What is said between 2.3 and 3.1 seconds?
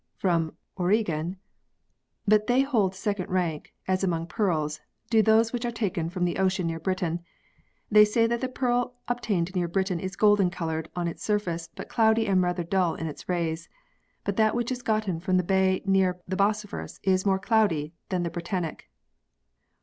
they hold the